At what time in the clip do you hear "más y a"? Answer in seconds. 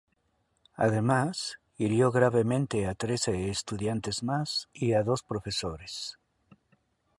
4.23-5.03